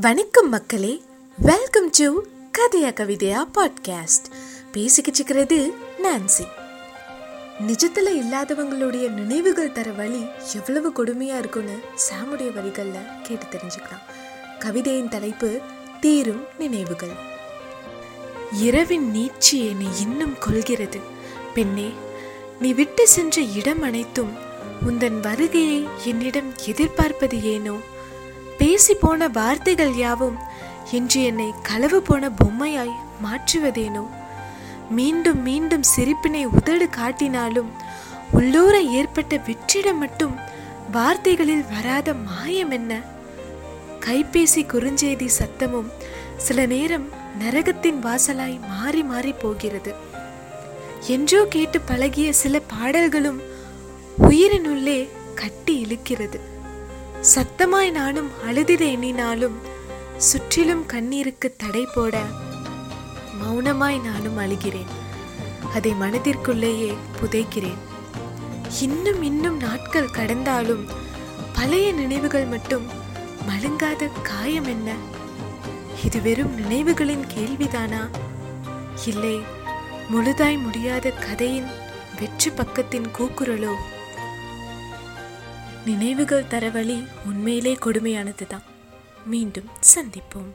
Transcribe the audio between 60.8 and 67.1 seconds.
கண்ணீருக்கு தடை போட மௌனமாய் நானும் அழுகிறேன். அதை மனதிற்குள்ளேயே